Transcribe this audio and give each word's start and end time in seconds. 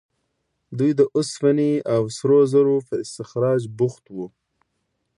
دوی 0.77 0.91
د 0.99 1.01
اوسپنې 1.15 1.73
او 1.93 2.03
سرو 2.17 2.39
زرو 2.51 2.75
په 2.87 2.95
استخراج 3.03 3.61
بوخت 3.77 4.03
وو. 4.15 4.27